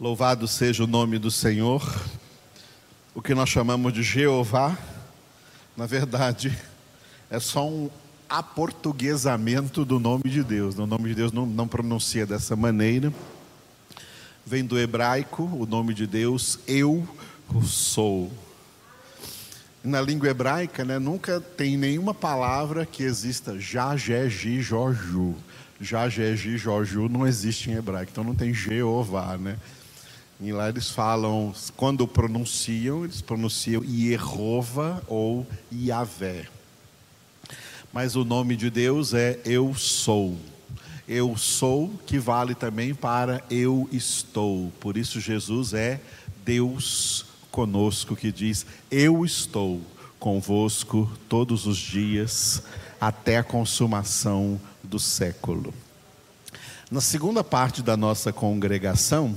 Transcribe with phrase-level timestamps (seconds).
[0.00, 1.80] Louvado seja o nome do Senhor.
[3.14, 4.76] O que nós chamamos de Jeová,
[5.76, 6.52] na verdade,
[7.30, 7.88] é só um
[8.28, 10.76] aportuguesamento do nome de Deus.
[10.76, 13.14] O nome de Deus não, não pronuncia dessa maneira.
[14.44, 17.06] Vem do hebraico, o nome de Deus, eu
[17.62, 18.32] sou.
[19.82, 25.36] Na língua hebraica, né, nunca tem nenhuma palavra que exista ji, joju.
[25.80, 29.56] Ji, joju não existe em hebraico, então não tem Jeová, né?
[30.40, 36.46] E lá eles falam, quando pronunciam, eles pronunciam Yehova ou Yahvé.
[37.92, 40.36] Mas o nome de Deus é Eu Sou.
[41.06, 44.72] Eu sou, que vale também para eu estou.
[44.80, 46.00] Por isso Jesus é
[46.44, 49.82] Deus conosco, que diz: Eu estou
[50.18, 52.62] convosco todos os dias,
[52.98, 55.74] até a consumação do século.
[56.90, 59.36] Na segunda parte da nossa congregação,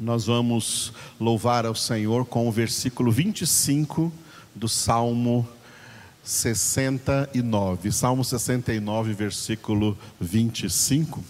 [0.00, 4.10] nós vamos louvar ao Senhor com o versículo 25
[4.54, 5.46] do Salmo
[6.24, 7.92] 69.
[7.92, 11.22] Salmo 69, versículo 25.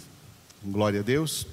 [0.65, 1.49] Glória a Deus.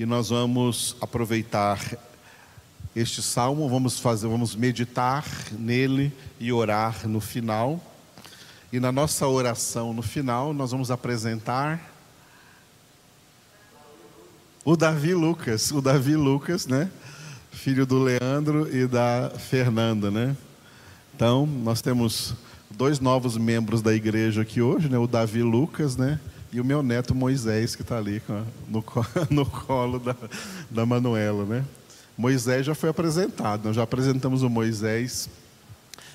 [0.00, 1.78] E nós vamos aproveitar
[2.96, 7.80] este salmo, vamos fazer, vamos meditar nele e orar no final.
[8.72, 11.93] E na nossa oração no final, nós vamos apresentar
[14.64, 16.90] o Davi Lucas, o Davi Lucas, né?
[17.52, 20.34] Filho do Leandro e da Fernanda, né?
[21.14, 22.34] Então, nós temos
[22.70, 24.96] dois novos membros da igreja aqui hoje, né?
[24.96, 26.18] O Davi Lucas, né?
[26.50, 28.22] E o meu neto Moisés, que está ali
[28.66, 28.82] no,
[29.30, 30.16] no colo da,
[30.70, 31.64] da Manuela, né?
[32.16, 35.28] Moisés já foi apresentado, nós já apresentamos o Moisés.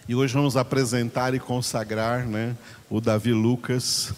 [0.07, 2.55] E hoje vamos apresentar e consagrar né,
[2.89, 4.11] o Davi Lucas,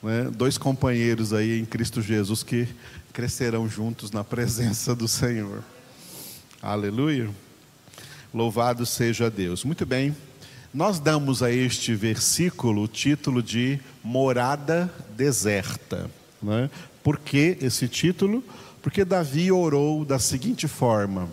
[0.00, 2.68] né, dois companheiros aí em Cristo Jesus que
[3.14, 5.62] crescerão juntos na presença do Senhor.
[6.60, 7.30] Aleluia.
[8.34, 9.62] Louvado seja Deus.
[9.62, 10.14] Muito bem.
[10.74, 16.10] Nós damos a este versículo o título de morada deserta.
[16.42, 16.68] Né?
[17.04, 18.42] Por que esse título?
[18.82, 21.28] Porque Davi orou da seguinte forma.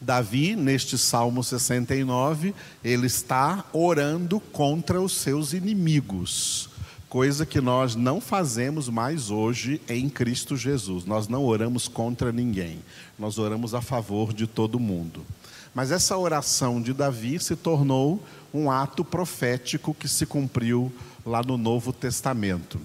[0.00, 6.69] Davi, neste Salmo 69, ele está orando contra os seus inimigos
[7.10, 11.04] coisa que nós não fazemos mais hoje em Cristo Jesus.
[11.04, 12.78] Nós não oramos contra ninguém,
[13.18, 15.26] nós oramos a favor de todo mundo.
[15.74, 20.92] Mas essa oração de Davi se tornou um ato profético que se cumpriu
[21.26, 22.80] lá no Novo Testamento.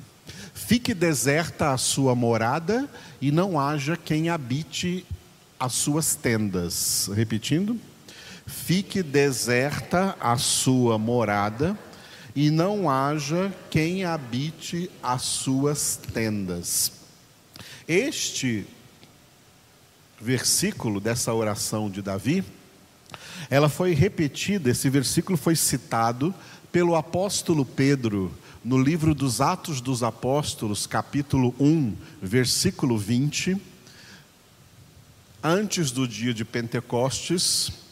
[0.55, 2.89] Fique deserta a sua morada
[3.21, 5.05] e não haja quem habite
[5.59, 7.11] as suas tendas.
[7.13, 7.79] Repetindo.
[8.47, 11.77] Fique deserta a sua morada
[12.35, 16.91] e não haja quem habite as suas tendas.
[17.87, 18.67] Este
[20.19, 22.43] versículo dessa oração de Davi,
[23.49, 26.33] ela foi repetida, esse versículo foi citado
[26.71, 33.55] pelo apóstolo Pedro no livro dos Atos dos Apóstolos, capítulo 1, versículo 20,
[35.43, 37.84] antes do dia de Pentecostes,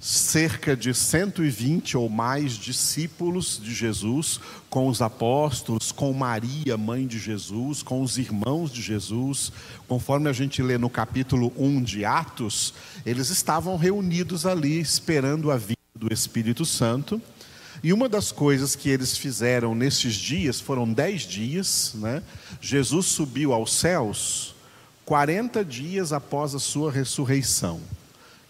[0.00, 7.18] cerca de 120 ou mais discípulos de Jesus, com os apóstolos, com Maria, mãe de
[7.18, 9.52] Jesus, com os irmãos de Jesus.
[9.88, 15.56] Conforme a gente lê no capítulo 1 de Atos, eles estavam reunidos ali esperando a
[15.56, 17.20] vinda do Espírito Santo.
[17.82, 22.22] E uma das coisas que eles fizeram nesses dias, foram dez dias, né?
[22.60, 24.54] Jesus subiu aos céus
[25.04, 27.80] 40 dias após a sua ressurreição,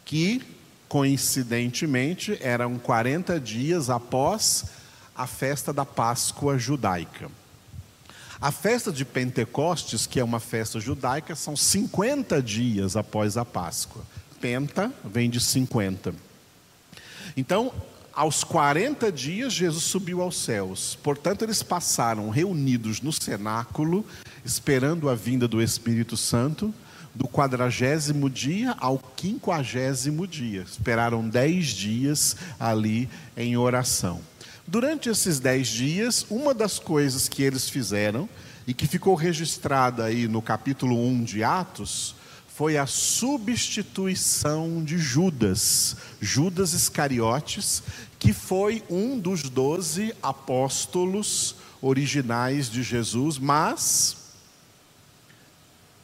[0.05, 0.43] que
[0.89, 4.65] Coincidentemente, eram 40 dias após
[5.15, 7.31] a festa da Páscoa judaica.
[8.41, 14.03] A festa de Pentecostes, que é uma festa judaica, são 50 dias após a Páscoa.
[14.41, 16.15] Penta vem de 50.
[17.37, 17.73] Então,
[18.15, 20.97] aos 40 dias, Jesus subiu aos céus.
[21.03, 24.07] Portanto, eles passaram reunidos no cenáculo,
[24.45, 26.73] esperando a vinda do Espírito Santo
[27.19, 30.63] do quadragésimo dia ao quinquagésimo dia.
[30.63, 34.21] Esperaram dez dias ali em oração.
[34.65, 38.29] Durante esses dez dias, uma das coisas que eles fizeram,
[38.69, 42.15] e que ficou registrada aí no capítulo 1 de Atos,
[42.55, 47.83] foi a substituição de Judas, Judas Iscariotes,
[48.19, 54.28] que foi um dos doze apóstolos originais de Jesus, mas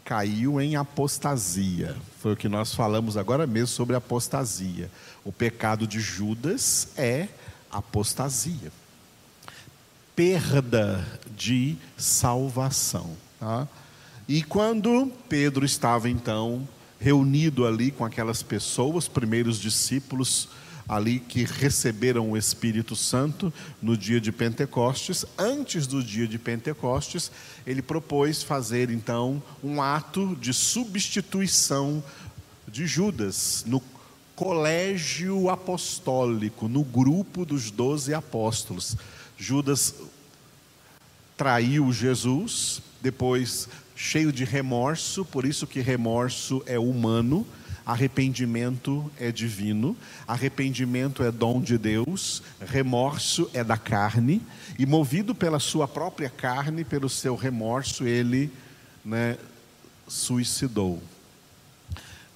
[0.04, 1.96] caiu em apostasia.
[2.20, 4.90] Foi o que nós falamos agora mesmo sobre apostasia.
[5.24, 7.28] O pecado de Judas é
[7.70, 8.70] apostasia.
[10.14, 11.04] Perda
[11.34, 13.16] de salvação.
[13.40, 13.66] Tá?
[14.28, 16.68] E quando Pedro estava então
[17.00, 20.48] reunido ali com aquelas pessoas, primeiros discípulos
[20.88, 27.30] ali que receberam o Espírito Santo no dia de Pentecostes, antes do dia de Pentecostes,
[27.66, 32.02] ele propôs fazer então um ato de substituição
[32.68, 33.82] de Judas no
[34.36, 38.96] colégio apostólico, no grupo dos doze apóstolos.
[39.38, 39.94] Judas
[41.36, 47.46] traiu Jesus, depois cheio de remorso, por isso que remorso é humano,
[47.84, 49.96] arrependimento é divino,
[50.26, 54.40] arrependimento é dom de Deus, remorso é da carne,
[54.78, 58.50] e movido pela sua própria carne, pelo seu remorso, ele
[59.04, 59.36] né,
[60.08, 61.02] suicidou.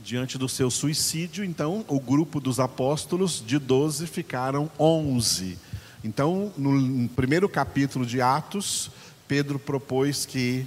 [0.01, 5.59] Diante do seu suicídio, então, o grupo dos apóstolos de 12 ficaram 11.
[6.05, 8.91] Então, no primeiro capítulo de Atos,
[9.27, 10.67] Pedro propôs que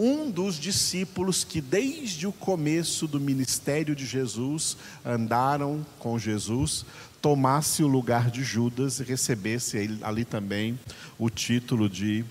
[0.00, 6.86] um dos discípulos que desde o começo do ministério de Jesus andaram com Jesus,
[7.20, 10.78] tomasse o lugar de Judas e recebesse ali também
[11.18, 12.24] o título de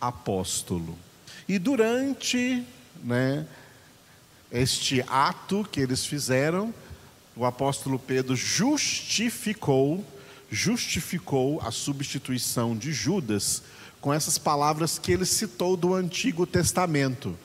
[0.00, 0.98] apóstolo.
[1.46, 2.64] E durante
[3.04, 3.46] né,
[4.50, 6.72] este ato que eles fizeram,
[7.36, 10.02] o apóstolo Pedro justificou,
[10.50, 13.62] justificou a substituição de Judas
[14.02, 17.38] com essas palavras que ele citou do Antigo Testamento.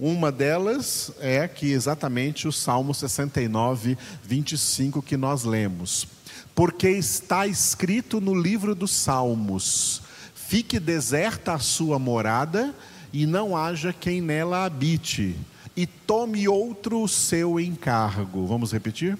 [0.00, 6.06] Uma delas é que exatamente o Salmo 69, 25 que nós lemos.
[6.54, 10.00] Porque está escrito no livro dos Salmos:
[10.36, 12.72] Fique deserta a sua morada
[13.12, 15.34] e não haja quem nela habite,
[15.76, 18.46] e tome outro o seu encargo.
[18.46, 19.18] Vamos repetir?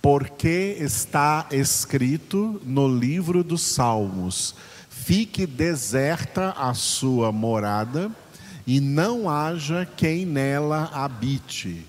[0.00, 4.54] Porque está escrito no livro dos Salmos:
[5.04, 8.10] fique deserta a sua morada,
[8.66, 11.84] e não haja quem nela habite,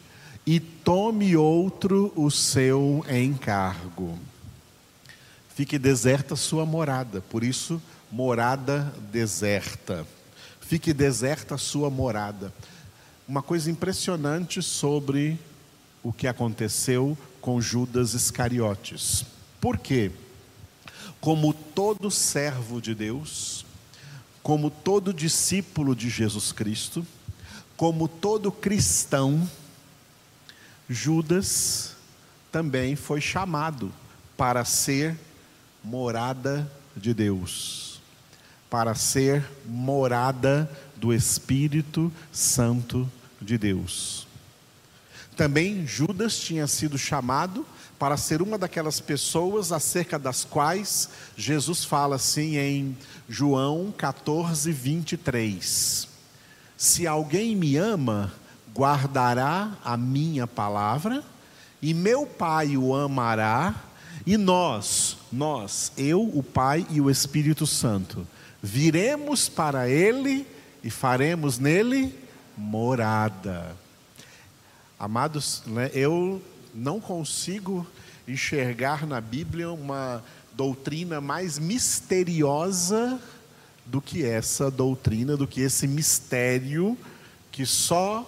[0.47, 4.17] e tome outro o seu encargo.
[5.53, 7.81] Fique deserta a sua morada, por isso,
[8.11, 10.07] morada deserta.
[10.61, 12.51] Fique deserta a sua morada.
[13.27, 15.37] Uma coisa impressionante sobre
[16.01, 19.25] o que aconteceu com Judas Iscariotes.
[19.59, 20.11] Por quê?
[21.21, 23.63] Como todo servo de Deus,
[24.41, 27.05] como todo discípulo de Jesus Cristo,
[27.77, 29.47] como todo cristão,
[30.89, 31.95] Judas
[32.51, 33.93] também foi chamado
[34.35, 35.17] para ser
[35.83, 38.01] morada de Deus,
[38.69, 43.09] para ser morada do Espírito Santo
[43.39, 44.27] de Deus.
[45.37, 47.65] Também Judas tinha sido chamado
[48.01, 51.07] para ser uma daquelas pessoas acerca das quais
[51.37, 52.97] Jesus fala assim em
[53.29, 56.07] João 14, 23.
[56.75, 58.33] Se alguém me ama,
[58.75, 61.23] guardará a minha palavra,
[61.79, 63.75] e meu Pai o amará,
[64.25, 68.27] e nós, nós, eu, o Pai e o Espírito Santo,
[68.63, 70.47] viremos para ele
[70.83, 72.17] e faremos nele
[72.57, 73.75] morada.
[74.97, 76.41] Amados, né, eu
[76.73, 77.85] não consigo
[78.27, 80.23] enxergar na Bíblia uma
[80.53, 83.19] doutrina mais misteriosa
[83.85, 86.97] do que essa doutrina, do que esse mistério
[87.51, 88.25] que só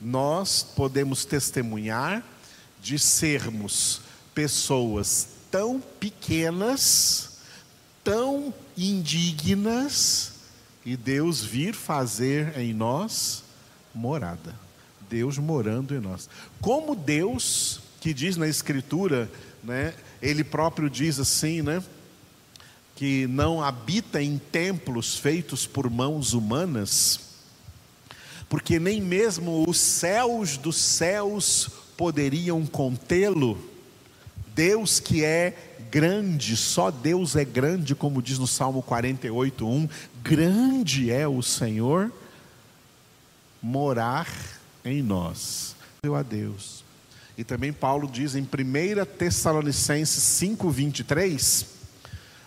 [0.00, 2.24] nós podemos testemunhar
[2.80, 4.00] de sermos
[4.34, 7.38] pessoas tão pequenas,
[8.02, 10.32] tão indignas,
[10.84, 13.44] e Deus vir fazer em nós
[13.94, 14.54] morada.
[15.10, 16.30] Deus morando em nós.
[16.60, 19.28] Como Deus, que diz na Escritura,
[19.62, 21.82] né, ele próprio diz assim, né,
[22.94, 27.20] que não habita em templos feitos por mãos humanas,
[28.48, 33.58] porque nem mesmo os céus dos céus poderiam contê-lo.
[34.54, 39.88] Deus que é grande, só Deus é grande, como diz no Salmo 48, 1,
[40.22, 42.12] grande é o Senhor,
[43.60, 45.74] morar em nós.
[46.02, 46.84] Eu a Deus.
[47.36, 51.66] E também Paulo diz em 1 Tessalonicenses 5:23,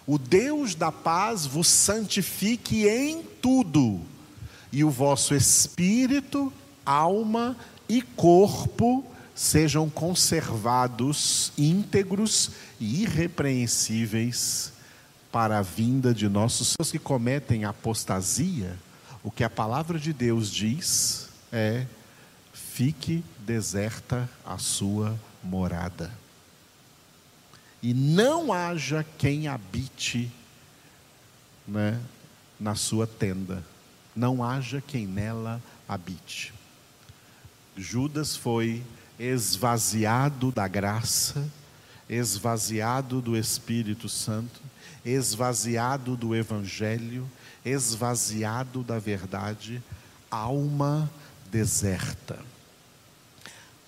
[0.05, 4.01] o Deus da paz vos santifique em tudo,
[4.71, 6.51] e o vosso espírito,
[6.85, 7.55] alma
[7.87, 14.71] e corpo sejam conservados íntegros e irrepreensíveis
[15.31, 18.77] para a vinda de nossos que cometem apostasia.
[19.23, 21.87] O que a palavra de Deus diz é
[22.73, 26.11] fique deserta a sua morada.
[27.83, 30.31] E não haja quem habite
[31.67, 32.01] né,
[32.59, 33.63] na sua tenda.
[34.15, 36.53] não haja quem nela habite.
[37.75, 38.83] Judas foi
[39.19, 41.47] esvaziado da graça,
[42.09, 44.61] esvaziado do Espírito Santo,
[45.05, 47.29] esvaziado do Evangelho,
[47.65, 49.81] esvaziado da verdade,
[50.29, 51.09] alma
[51.51, 52.52] deserta.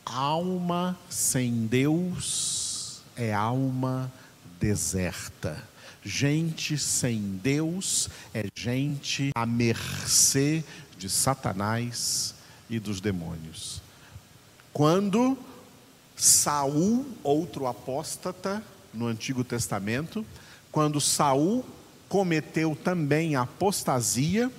[0.06, 4.12] Alma sem Deus é alma
[4.60, 5.62] deserta.
[6.04, 10.64] Gente sem Deus é gente à mercê
[10.98, 12.36] de Satanás
[12.70, 13.82] e dos demônios.
[14.72, 15.38] Quando
[16.16, 20.26] Saul, outro apóstata no Antigo Testamento,
[20.72, 21.66] quando Saul
[22.08, 24.52] cometeu também apostasia,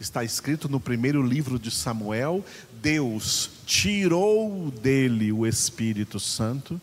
[0.00, 2.44] está escrito no primeiro livro de Samuel,
[2.80, 6.80] Deus tirou dele o Espírito Santo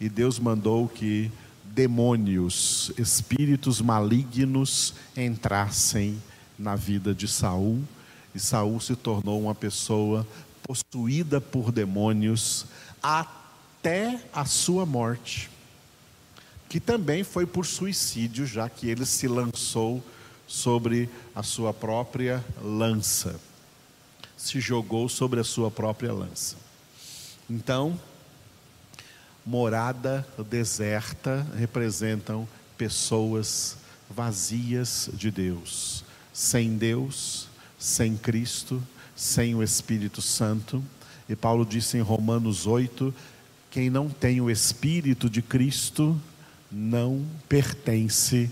[0.00, 1.30] e Deus mandou que
[1.64, 6.20] demônios, espíritos malignos entrassem
[6.58, 7.82] na vida de Saul,
[8.34, 10.26] e Saul se tornou uma pessoa
[10.62, 12.66] possuída por demônios
[13.02, 15.48] até a sua morte,
[16.68, 20.02] que também foi por suicídio, já que ele se lançou
[20.46, 23.47] sobre a sua própria lança.
[24.38, 26.56] Se jogou sobre a sua própria lança.
[27.50, 28.00] Então,
[29.44, 33.76] morada deserta representam pessoas
[34.08, 36.02] vazias de Deus,
[36.32, 38.82] sem Deus, sem Cristo,
[39.14, 40.82] sem o Espírito Santo.
[41.28, 43.12] E Paulo disse em Romanos 8:
[43.70, 46.18] quem não tem o Espírito de Cristo
[46.70, 48.50] não pertence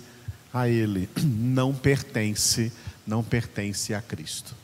[0.53, 2.73] a Ele, não pertence,
[3.07, 4.55] não pertence a Cristo.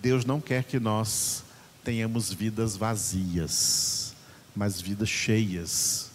[0.00, 1.44] Deus não quer que nós
[1.84, 4.10] tenhamos vidas vazias
[4.54, 6.10] mas vidas cheias,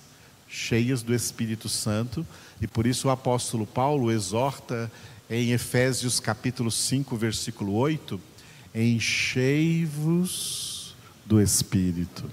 [0.47, 2.25] cheias do Espírito Santo,
[2.61, 4.91] e por isso o apóstolo Paulo exorta
[5.29, 8.19] em Efésios capítulo 5, versículo 8:
[8.73, 10.25] enchei-vos
[11.25, 12.29] do Espírito.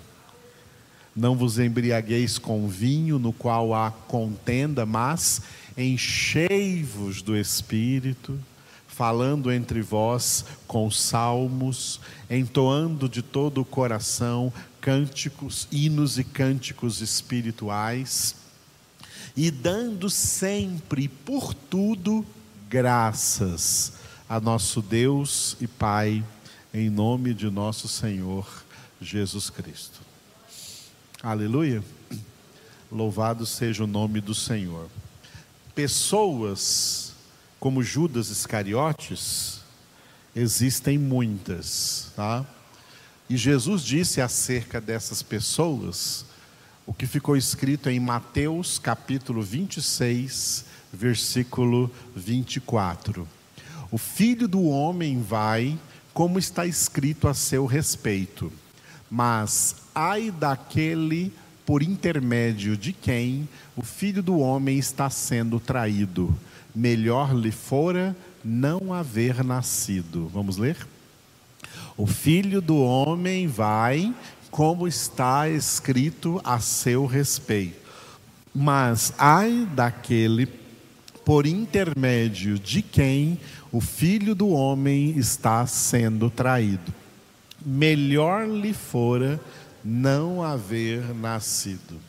[1.15, 5.43] Não vos embriagueis com vinho, no qual há contenda, mas
[5.77, 8.41] enchei-vos do Espírito,
[8.93, 18.37] falando entre vós com salmos, entoando de todo o coração cânticos, hinos e cânticos espirituais,
[19.35, 22.25] e dando sempre por tudo
[22.69, 23.95] graças
[24.29, 26.23] a nosso Deus e Pai,
[26.73, 28.47] em nome de nosso Senhor
[29.01, 30.01] Jesus Cristo.
[31.23, 31.83] Aleluia.
[32.91, 34.89] Louvado seja o nome do Senhor.
[35.75, 37.12] Pessoas
[37.63, 39.61] como Judas Iscariotes
[40.35, 42.45] existem muitas, tá?
[43.31, 46.25] E Jesus disse acerca dessas pessoas
[46.85, 53.29] o que ficou escrito em Mateus capítulo 26, versículo 24.
[53.93, 55.79] O filho do homem vai,
[56.13, 58.53] como está escrito a seu respeito,
[59.09, 61.33] mas ai daquele
[61.65, 66.37] por intermédio de quem o filho do homem está sendo traído.
[66.75, 70.29] Melhor lhe fora não haver nascido.
[70.29, 70.77] Vamos ler?
[71.97, 74.15] O filho do homem vai,
[74.51, 77.81] como está escrito a seu respeito.
[78.55, 80.47] Mas ai daquele
[81.25, 83.39] por intermédio de quem
[83.71, 86.93] o filho do homem está sendo traído.
[87.65, 89.41] Melhor lhe fora
[89.85, 92.01] não haver nascido.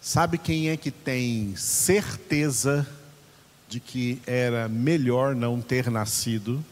[0.00, 2.86] Sabe quem é que tem certeza
[3.70, 6.62] de que era melhor não ter nascido?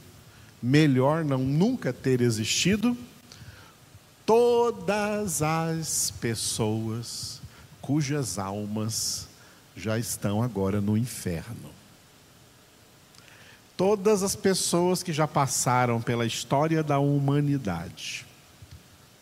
[0.63, 2.97] melhor não nunca ter existido,
[4.27, 7.41] todas as pessoas
[7.81, 9.29] cujas almas
[9.77, 11.71] já estão agora no inferno.
[13.77, 18.27] Todas as pessoas que já passaram pela história da humanidade,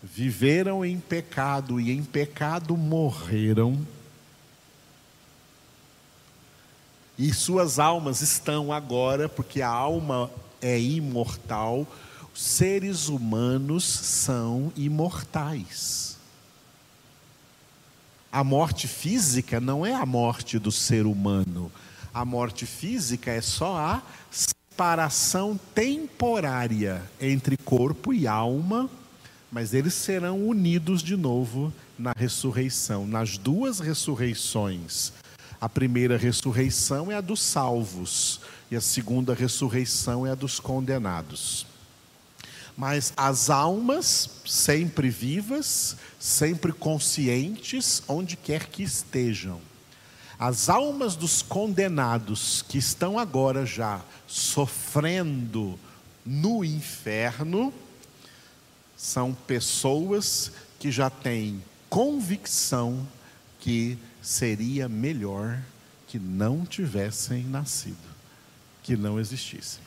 [0.02, 3.86] viveram em pecado e em pecado morreram,
[7.18, 10.30] e suas almas estão agora, porque a alma
[10.60, 11.86] é imortal,
[12.34, 16.16] seres humanos são imortais.
[18.30, 21.72] A morte física não é a morte do ser humano.
[22.12, 28.90] A morte física é só a separação temporária entre corpo e alma,
[29.50, 35.14] mas eles serão unidos de novo na ressurreição, nas duas ressurreições.
[35.60, 41.66] A primeira ressurreição é a dos salvos, e a segunda ressurreição é a dos condenados.
[42.76, 49.60] Mas as almas, sempre vivas, sempre conscientes, onde quer que estejam.
[50.38, 55.78] As almas dos condenados que estão agora já sofrendo
[56.24, 57.72] no inferno
[58.94, 63.06] são pessoas que já têm convicção
[63.66, 65.60] que seria melhor
[66.06, 67.96] que não tivessem nascido,
[68.80, 69.82] que não existissem.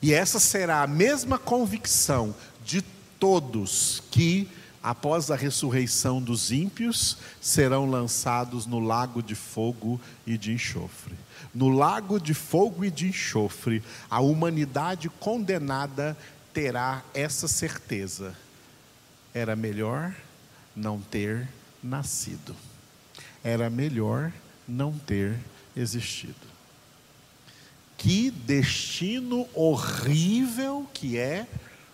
[0.00, 2.80] E essa será a mesma convicção de
[3.20, 4.48] todos que
[4.82, 11.14] após a ressurreição dos ímpios, serão lançados no lago de fogo e de enxofre.
[11.54, 16.16] No lago de fogo e de enxofre, a humanidade condenada
[16.54, 18.34] terá essa certeza:
[19.34, 20.14] era melhor
[20.74, 21.46] não ter
[21.82, 22.54] nascido,
[23.42, 24.32] era melhor
[24.66, 25.38] não ter
[25.76, 26.34] existido.
[27.96, 31.46] Que destino horrível que é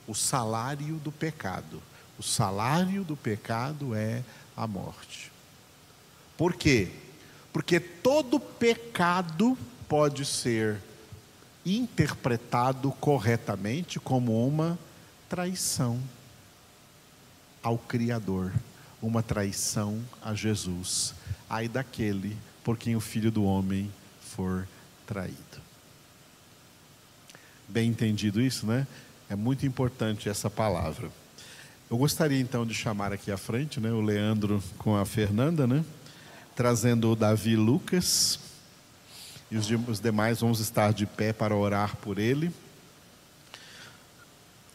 [0.07, 1.83] o salário do pecado
[2.19, 4.23] o salário do pecado é
[4.57, 5.33] a morte.
[6.37, 6.91] Por quê?
[7.53, 9.57] Porque todo pecado
[9.88, 10.81] pode ser
[11.64, 14.79] interpretado corretamente como uma
[15.29, 16.00] traição
[17.62, 18.53] ao Criador,
[19.07, 21.15] uma traição a Jesus,
[21.49, 24.67] ai daquele por quem o Filho do Homem for
[25.07, 25.37] traído.
[27.69, 28.87] Bem entendido isso, né?
[29.29, 31.11] É muito importante essa palavra.
[31.91, 35.85] Eu gostaria então de chamar aqui à frente né, o Leandro com a Fernanda, né,
[36.57, 38.39] trazendo o Davi Lucas.
[39.51, 42.51] E os, demais vamos estar de pé para orar por ele.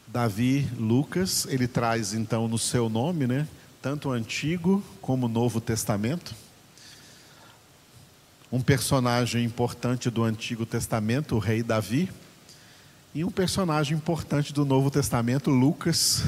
[0.08, 3.48] Davi Lucas, ele traz então no seu nome, né,
[3.82, 6.36] tanto o Antigo como o Novo Testamento.
[8.52, 12.12] Um personagem importante do Antigo Testamento, o rei Davi,
[13.14, 16.24] e um personagem importante do Novo Testamento, Lucas,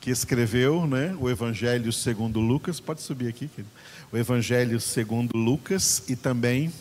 [0.00, 2.80] que escreveu né, o Evangelho segundo Lucas.
[2.80, 3.70] Pode subir aqui, querido.
[4.12, 6.72] O Evangelho segundo Lucas e também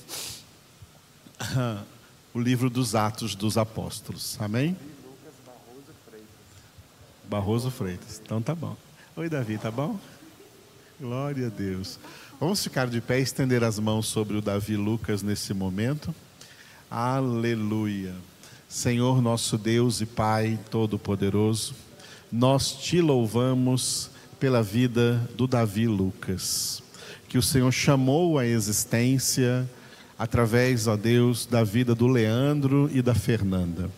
[1.41, 1.84] uh,
[2.34, 4.38] o livro dos Atos dos Apóstolos.
[4.39, 4.77] Amém?
[5.03, 6.27] Lucas Barroso Freitas.
[7.29, 8.22] Barroso Freitas.
[8.24, 8.75] Então tá bom.
[9.19, 10.00] Oi, Davi, tá bom?
[10.98, 12.00] Glória a Deus.
[12.39, 16.15] Vamos ficar de pé e estender as mãos sobre o Davi Lucas nesse momento.
[16.89, 18.15] Aleluia.
[18.70, 21.75] Senhor nosso Deus e Pai Todo-Poderoso
[22.31, 26.81] nós te louvamos pela vida do Davi Lucas,
[27.27, 29.70] que o Senhor chamou à existência
[30.17, 33.91] através, ó Deus, da vida do Leandro e da Fernanda.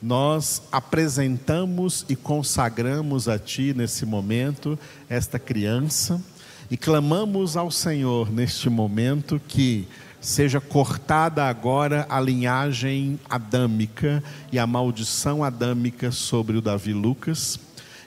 [0.00, 4.78] Nós apresentamos e consagramos a Ti nesse momento
[5.08, 6.22] esta criança
[6.70, 9.88] e clamamos ao Senhor neste momento que
[10.20, 17.58] seja cortada agora a linhagem adâmica e a maldição adâmica sobre o Davi Lucas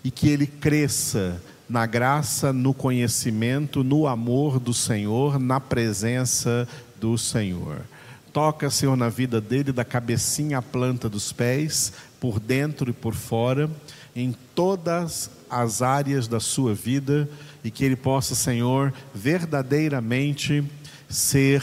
[0.04, 6.68] e que ele cresça na graça, no conhecimento, no amor do Senhor, na presença
[7.00, 7.82] do Senhor.
[8.40, 13.14] Toca, Senhor, na vida dele, da cabecinha à planta dos pés, por dentro e por
[13.14, 13.70] fora,
[14.16, 17.30] em todas as áreas da sua vida,
[17.66, 20.64] e que ele possa, Senhor, verdadeiramente
[21.10, 21.62] ser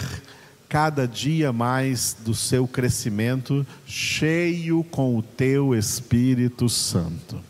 [0.68, 7.40] cada dia mais do seu crescimento, cheio com o teu Espírito Santo.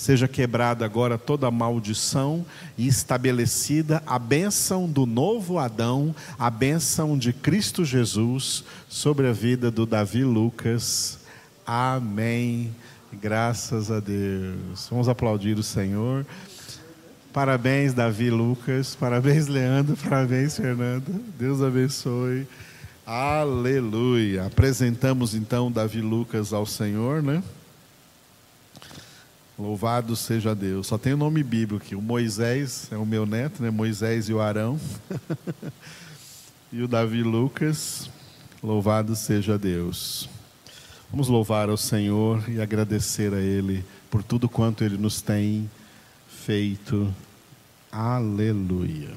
[0.00, 2.46] Seja quebrada agora toda maldição
[2.78, 9.70] e estabelecida a bênção do novo Adão, a bênção de Cristo Jesus sobre a vida
[9.70, 11.18] do Davi Lucas.
[11.66, 12.74] Amém.
[13.12, 14.88] Graças a Deus.
[14.90, 16.24] Vamos aplaudir o Senhor.
[17.30, 18.96] Parabéns, Davi Lucas.
[18.96, 19.98] Parabéns, Leandro.
[19.98, 21.22] Parabéns, Fernando.
[21.38, 22.46] Deus abençoe.
[23.04, 24.46] Aleluia.
[24.46, 27.42] Apresentamos então Davi Lucas ao Senhor, né?
[29.60, 30.86] Louvado seja Deus.
[30.86, 31.94] Só tem o nome bíblico aqui.
[31.94, 33.68] O Moisés é o meu neto, né?
[33.68, 34.80] Moisés e o Arão.
[36.72, 38.08] e o Davi Lucas.
[38.62, 40.30] Louvado seja Deus.
[41.10, 45.70] Vamos louvar ao Senhor e agradecer a Ele por tudo quanto Ele nos tem
[46.26, 47.14] feito.
[47.92, 49.10] Aleluia.